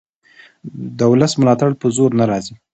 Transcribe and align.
د 0.97 0.99
ولس 1.11 1.33
ملاتړ 1.41 1.69
په 1.81 1.87
زور 1.95 2.11
نه 2.19 2.25
راځي 2.31 2.55